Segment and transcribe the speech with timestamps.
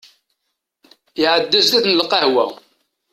[1.23, 2.45] Iɛedda zdat n lqahwa.